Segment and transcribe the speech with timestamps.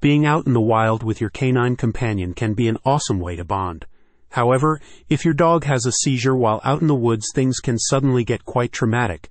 [0.00, 3.44] Being out in the wild with your canine companion can be an awesome way to
[3.44, 3.84] bond.
[4.30, 4.80] However,
[5.10, 8.46] if your dog has a seizure while out in the woods, things can suddenly get
[8.46, 9.28] quite traumatic.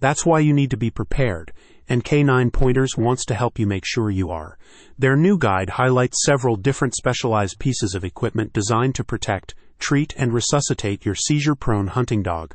[0.00, 1.52] That's why you need to be prepared,
[1.86, 4.56] and K9 Pointers wants to help you make sure you are.
[4.98, 10.32] Their new guide highlights several different specialized pieces of equipment designed to protect, treat, and
[10.32, 12.54] resuscitate your seizure prone hunting dog.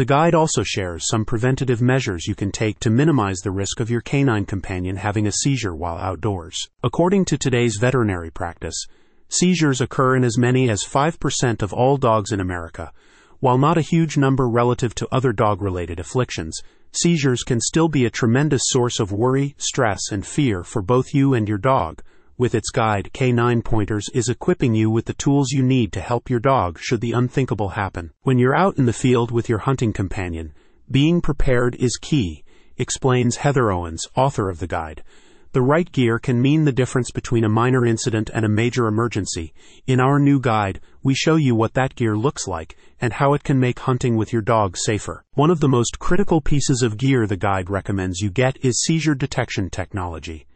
[0.00, 3.90] The guide also shares some preventative measures you can take to minimize the risk of
[3.90, 6.70] your canine companion having a seizure while outdoors.
[6.82, 8.86] According to today's veterinary practice,
[9.28, 12.92] Seizures occur in as many as 5% of all dogs in America.
[13.40, 16.58] While not a huge number relative to other dog related afflictions,
[16.92, 21.34] seizures can still be a tremendous source of worry, stress, and fear for both you
[21.34, 22.00] and your dog.
[22.40, 26.30] With its guide, K9 Pointers is equipping you with the tools you need to help
[26.30, 28.12] your dog should the unthinkable happen.
[28.22, 30.54] When you're out in the field with your hunting companion,
[30.90, 32.42] being prepared is key,
[32.78, 35.02] explains Heather Owens, author of the guide.
[35.52, 39.52] The right gear can mean the difference between a minor incident and a major emergency.
[39.86, 43.44] In our new guide, we show you what that gear looks like and how it
[43.44, 45.26] can make hunting with your dog safer.
[45.34, 49.14] One of the most critical pieces of gear the guide recommends you get is seizure
[49.14, 50.46] detection technology.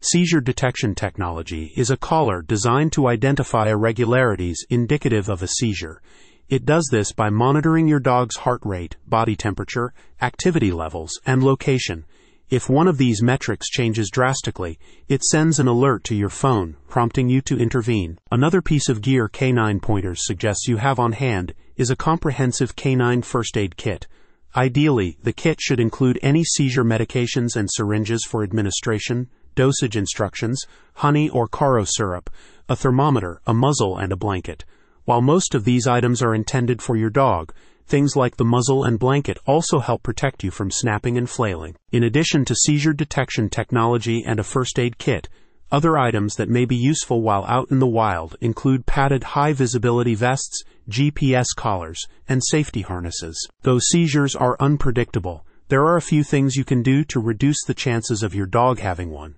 [0.00, 6.00] Seizure detection technology is a collar designed to identify irregularities indicative of a seizure.
[6.48, 12.04] It does this by monitoring your dog's heart rate, body temperature, activity levels, and location
[12.48, 17.28] if one of these metrics changes drastically, it sends an alert to your phone, prompting
[17.28, 18.18] you to intervene.
[18.30, 23.22] Another piece of gear K9 Pointers suggests you have on hand is a comprehensive canine
[23.22, 24.06] first aid kit.
[24.54, 31.28] Ideally, the kit should include any seizure medications and syringes for administration, dosage instructions, honey
[31.28, 32.30] or Karo syrup,
[32.68, 34.64] a thermometer, a muzzle, and a blanket.
[35.04, 37.52] While most of these items are intended for your dog,
[37.88, 41.76] Things like the muzzle and blanket also help protect you from snapping and flailing.
[41.92, 45.28] In addition to seizure detection technology and a first aid kit,
[45.70, 50.16] other items that may be useful while out in the wild include padded high visibility
[50.16, 53.48] vests, GPS collars, and safety harnesses.
[53.62, 57.74] Though seizures are unpredictable, there are a few things you can do to reduce the
[57.74, 59.36] chances of your dog having one.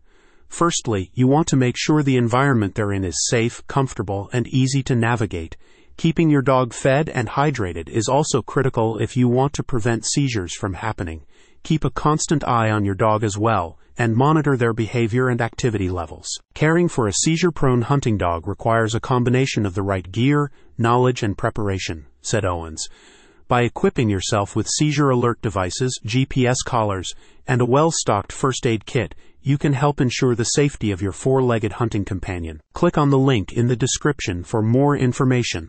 [0.49, 4.83] Firstly, you want to make sure the environment they're in is safe, comfortable, and easy
[4.85, 5.57] to navigate.
[5.97, 10.55] Keeping your dog fed and hydrated is also critical if you want to prevent seizures
[10.55, 11.23] from happening.
[11.63, 15.91] Keep a constant eye on your dog as well and monitor their behavior and activity
[15.91, 16.29] levels.
[16.55, 21.25] Caring for a seizure prone hunting dog requires a combination of the right gear, knowledge,
[21.25, 22.87] and preparation, said Owens.
[23.49, 27.13] By equipping yourself with seizure alert devices, GPS collars,
[27.47, 31.13] and a well stocked first aid kit, you can help ensure the safety of your
[31.13, 32.61] four legged hunting companion.
[32.75, 35.67] Click on the link in the description for more information.